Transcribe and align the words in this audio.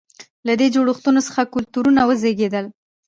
له 0.47 0.53
دې 0.59 0.67
جوړښتونو 0.75 1.19
څخه 1.27 1.41
کلتورونه 1.53 2.01
وزېږېدل. 2.03 2.65